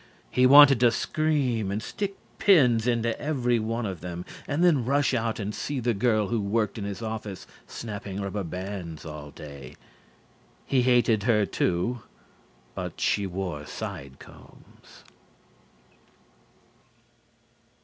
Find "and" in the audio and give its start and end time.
1.69-1.79, 4.47-4.63, 5.39-5.53